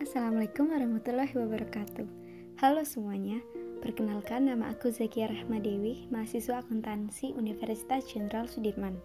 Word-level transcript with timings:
Assalamualaikum 0.00 0.72
warahmatullahi 0.72 1.28
wabarakatuh. 1.36 2.08
Halo 2.64 2.88
semuanya 2.88 3.36
Perkenalkan 3.84 4.48
nama 4.48 4.72
aku 4.72 4.88
Zakia 4.88 5.28
Rahmadewi 5.28 6.08
Mahasiswa 6.08 6.64
akuntansi 6.64 7.36
Universitas 7.36 8.08
Jenderal 8.08 8.48
Sudirman. 8.48 8.96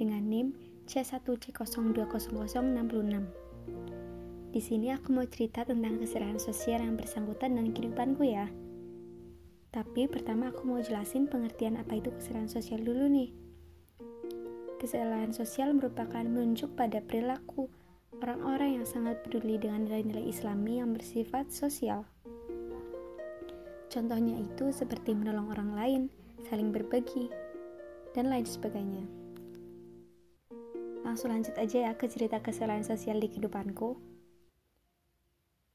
Dengan 0.00 0.24
NIM 0.24 0.56
C1C020066 0.88 3.20
Di 4.48 4.60
sini 4.64 4.96
aku 4.96 5.12
mau 5.12 5.28
cerita 5.28 5.68
tentang 5.68 6.00
keserahan 6.00 6.40
sosial 6.40 6.88
yang 6.88 6.96
bersangkutan 6.96 7.60
dengan 7.60 7.76
kehidupanku 7.76 8.24
ya. 8.24 8.48
Tapi 9.76 10.08
pertama 10.08 10.56
aku 10.56 10.72
mau 10.72 10.80
jelasin 10.80 11.28
pengertian 11.28 11.76
apa 11.76 12.00
itu 12.00 12.08
keserahan 12.16 12.48
sosial 12.48 12.80
dulu 12.80 13.12
nih. 13.12 13.28
Kesalahan 14.80 15.36
sosial 15.36 15.76
merupakan 15.76 16.24
menunjuk 16.24 16.72
pada 16.72 17.04
perilaku, 17.04 17.68
orang-orang 18.18 18.82
yang 18.82 18.86
sangat 18.86 19.22
peduli 19.22 19.58
dengan 19.58 19.86
nilai-nilai 19.86 20.26
islami 20.26 20.82
yang 20.82 20.90
bersifat 20.90 21.50
sosial. 21.54 22.02
Contohnya 23.88 24.36
itu 24.36 24.68
seperti 24.74 25.16
menolong 25.16 25.48
orang 25.54 25.70
lain, 25.72 26.02
saling 26.44 26.74
berbagi, 26.74 27.30
dan 28.12 28.28
lain 28.28 28.44
sebagainya. 28.44 29.06
Langsung 31.06 31.32
lanjut 31.32 31.56
aja 31.56 31.88
ya 31.88 31.92
ke 31.96 32.04
cerita 32.04 32.42
kesalahan 32.42 32.84
sosial 32.84 33.16
di 33.16 33.32
kehidupanku. 33.32 33.96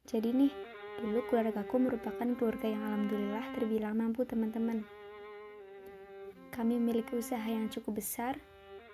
Jadi 0.06 0.30
nih, 0.30 0.54
dulu 1.02 1.26
keluargaku 1.32 1.76
merupakan 1.80 2.28
keluarga 2.38 2.68
yang 2.70 2.84
alhamdulillah 2.86 3.46
terbilang 3.58 3.98
mampu 3.98 4.28
teman-teman. 4.30 4.86
Kami 6.54 6.78
memiliki 6.78 7.18
usaha 7.18 7.48
yang 7.50 7.66
cukup 7.74 7.98
besar, 7.98 8.38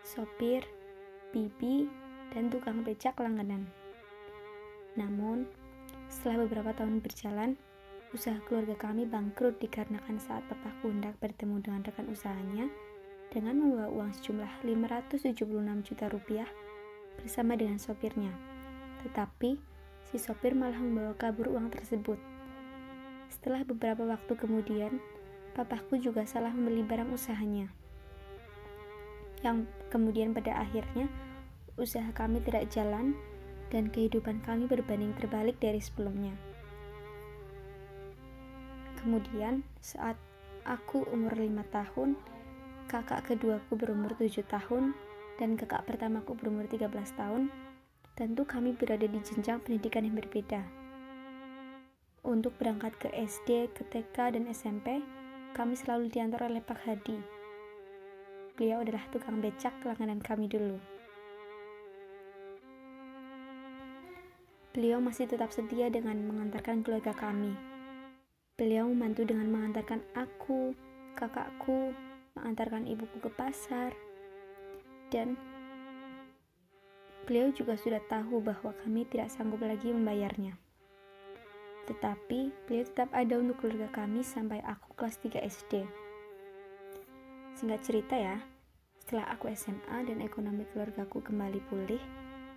sopir, 0.06 0.64
bibi, 1.36 1.92
dan 2.34 2.50
tukang 2.54 2.86
becak 2.86 3.18
langganan. 3.18 3.70
Namun, 4.98 5.46
setelah 6.10 6.46
beberapa 6.46 6.74
tahun 6.74 7.02
berjalan, 7.06 7.56
usaha 8.10 8.42
keluarga 8.50 8.74
kami 8.74 9.06
bangkrut 9.06 9.62
dikarenakan 9.62 10.18
saat 10.18 10.42
papaku 10.50 10.90
hendak 10.90 11.14
bertemu 11.22 11.62
dengan 11.62 11.82
rekan 11.86 12.10
usahanya 12.10 12.66
dengan 13.30 13.62
membawa 13.62 13.94
uang 13.94 14.12
sejumlah 14.18 14.66
576 14.66 15.86
juta 15.86 16.06
rupiah 16.10 16.50
bersama 17.22 17.54
dengan 17.54 17.78
sopirnya. 17.78 18.34
Tetapi, 19.06 19.62
si 20.10 20.18
sopir 20.18 20.58
malah 20.58 20.82
membawa 20.82 21.14
kabur 21.14 21.54
uang 21.54 21.70
tersebut. 21.70 22.18
Setelah 23.30 23.62
beberapa 23.62 24.02
waktu 24.10 24.34
kemudian, 24.34 24.98
papaku 25.54 26.02
juga 26.02 26.26
salah 26.26 26.50
membeli 26.50 26.82
barang 26.82 27.14
usahanya. 27.14 27.70
Yang 29.46 29.70
kemudian 29.94 30.34
pada 30.34 30.58
akhirnya 30.58 31.08
usaha 31.80 32.12
kami 32.12 32.44
tidak 32.44 32.68
jalan, 32.70 33.16
dan 33.72 33.88
kehidupan 33.90 34.44
kami 34.44 34.68
berbanding 34.68 35.16
terbalik 35.16 35.56
dari 35.64 35.80
sebelumnya. 35.80 36.36
Kemudian, 39.00 39.64
saat 39.80 40.20
aku 40.68 41.08
umur 41.10 41.34
lima 41.40 41.64
tahun, 41.72 42.20
kakak 42.92 43.32
keduaku 43.32 43.80
berumur 43.80 44.12
tujuh 44.20 44.44
tahun, 44.52 44.92
dan 45.40 45.56
kakak 45.56 45.88
pertamaku 45.88 46.36
berumur 46.36 46.68
13 46.68 46.92
tahun, 47.16 47.48
tentu 48.20 48.44
kami 48.44 48.76
berada 48.76 49.08
di 49.08 49.20
jenjang 49.24 49.64
pendidikan 49.64 50.04
yang 50.04 50.20
berbeda. 50.20 50.60
Untuk 52.28 52.60
berangkat 52.60 52.92
ke 53.00 53.08
SD, 53.16 53.72
ke 53.72 53.88
TK, 53.88 54.36
dan 54.36 54.52
SMP, 54.52 55.00
kami 55.56 55.80
selalu 55.80 56.12
diantar 56.12 56.44
oleh 56.44 56.60
Pak 56.60 56.84
Hadi. 56.84 57.16
Beliau 58.60 58.84
adalah 58.84 59.08
tukang 59.16 59.40
becak 59.40 59.72
langganan 59.88 60.20
kami 60.20 60.52
dulu. 60.52 60.99
Beliau 64.70 65.02
masih 65.02 65.26
tetap 65.26 65.50
setia 65.50 65.90
dengan 65.90 66.14
mengantarkan 66.30 66.86
keluarga 66.86 67.10
kami. 67.18 67.58
Beliau 68.54 68.86
membantu 68.86 69.26
dengan 69.26 69.50
mengantarkan 69.50 69.98
aku, 70.14 70.78
kakakku, 71.18 71.90
mengantarkan 72.38 72.86
ibuku 72.86 73.18
ke 73.18 73.32
pasar, 73.34 73.90
dan 75.10 75.34
beliau 77.26 77.50
juga 77.50 77.74
sudah 77.82 77.98
tahu 78.06 78.46
bahwa 78.46 78.70
kami 78.86 79.10
tidak 79.10 79.34
sanggup 79.34 79.58
lagi 79.66 79.90
membayarnya. 79.90 80.54
Tetapi 81.90 82.70
beliau 82.70 82.86
tetap 82.86 83.10
ada 83.18 83.42
untuk 83.42 83.58
keluarga 83.66 84.06
kami 84.06 84.22
sampai 84.22 84.62
aku 84.62 84.94
kelas 84.94 85.18
3 85.18 85.50
SD. 85.50 85.74
Singkat 87.58 87.82
cerita 87.82 88.14
ya, 88.14 88.38
setelah 89.02 89.34
aku 89.34 89.50
SMA 89.50 90.06
dan 90.06 90.22
ekonomi 90.22 90.70
keluargaku 90.70 91.26
kembali 91.26 91.58
pulih, 91.74 92.02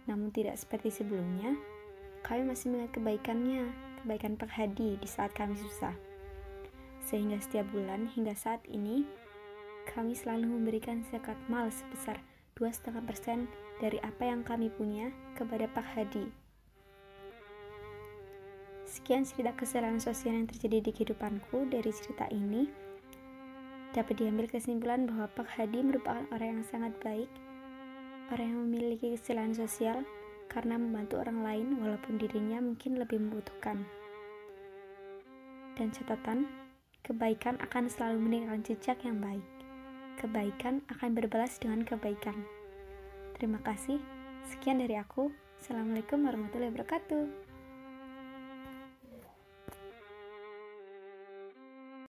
namun 0.05 0.29
tidak 0.29 0.61
seperti 0.61 0.93
sebelumnya, 0.93 1.57
kami 2.23 2.47
masih 2.47 2.71
melihat 2.71 2.99
kebaikannya, 2.99 3.71
kebaikan 4.03 4.39
Pak 4.39 4.51
Hadi 4.51 4.95
di 4.99 5.09
saat 5.11 5.35
kami 5.35 5.59
susah. 5.59 5.95
Sehingga 7.03 7.43
setiap 7.43 7.67
bulan 7.75 8.07
hingga 8.15 8.35
saat 8.39 8.63
ini, 8.71 9.03
kami 9.91 10.15
selalu 10.15 10.47
memberikan 10.47 11.03
zakat 11.11 11.35
mal 11.51 11.67
sebesar 11.75 12.23
2,5% 12.55 13.51
dari 13.83 13.99
apa 14.07 14.23
yang 14.23 14.47
kami 14.47 14.71
punya 14.71 15.11
kepada 15.35 15.67
Pak 15.75 15.87
Hadi. 15.99 16.31
Sekian 18.87 19.27
cerita 19.27 19.51
kesalahan 19.57 19.99
sosial 19.99 20.39
yang 20.39 20.47
terjadi 20.47 20.85
di 20.85 20.91
kehidupanku 20.95 21.67
dari 21.67 21.91
cerita 21.91 22.29
ini. 22.31 22.69
Dapat 23.97 24.21
diambil 24.21 24.47
kesimpulan 24.47 25.09
bahwa 25.09 25.27
Pak 25.33 25.59
Hadi 25.59 25.81
merupakan 25.83 26.23
orang 26.31 26.61
yang 26.61 26.65
sangat 26.65 26.93
baik, 27.03 27.29
orang 28.31 28.47
yang 28.53 28.61
memiliki 28.69 29.17
kesalahan 29.17 29.57
sosial, 29.57 30.07
karena 30.53 30.77
membantu 30.77 31.19
orang 31.25 31.41
lain 31.41 31.81
walaupun 31.81 32.21
dirinya 32.21 32.61
mungkin 32.61 33.01
lebih 33.01 33.19
membutuhkan. 33.19 33.89
Dan 35.81 35.89
catatan, 35.89 36.45
kebaikan 37.01 37.57
akan 37.65 37.89
selalu 37.89 38.21
meninggalkan 38.21 38.63
jejak 38.63 39.01
yang 39.03 39.19
baik. 39.19 39.45
Kebaikan 40.21 40.85
akan 40.93 41.17
berbalas 41.17 41.57
dengan 41.57 41.83
kebaikan. 41.89 42.37
Terima 43.41 43.59
kasih. 43.65 43.97
Sekian 44.45 44.85
dari 44.85 45.01
aku. 45.01 45.33
Assalamualaikum 45.59 46.29
warahmatullahi 46.29 46.71
wabarakatuh. 46.77 47.52